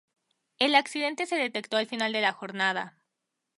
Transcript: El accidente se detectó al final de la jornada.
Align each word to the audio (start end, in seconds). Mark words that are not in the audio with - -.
El 0.57 0.73
accidente 0.73 1.27
se 1.27 1.35
detectó 1.35 1.77
al 1.77 1.85
final 1.85 2.11
de 2.11 2.21
la 2.21 2.33
jornada. 2.33 2.97